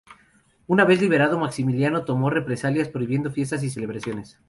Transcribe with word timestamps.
Una 0.65 0.83
vez 0.83 0.99
liberado, 0.99 1.37
Maximiliano 1.37 2.05
tomó 2.05 2.31
represalias 2.31 2.89
prohibiendo 2.89 3.29
fiestas 3.29 3.61
y 3.61 3.69
celebraciones. 3.69 4.39